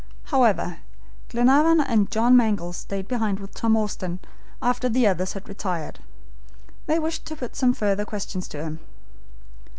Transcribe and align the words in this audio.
However, 0.33 0.79
Glenarvan 1.29 1.79
and 1.79 2.09
John 2.09 2.35
Mangles 2.35 2.75
stayed 2.75 3.07
behind 3.07 3.39
with 3.39 3.53
Tom 3.53 3.77
Austin 3.77 4.17
after 4.59 4.89
the 4.89 5.05
others 5.05 5.33
had 5.33 5.47
retired. 5.47 5.99
They 6.87 6.97
wished 6.97 7.23
to 7.27 7.35
put 7.35 7.55
some 7.55 7.75
further 7.75 8.03
questions 8.03 8.47
to 8.47 8.63
him. 8.63 8.79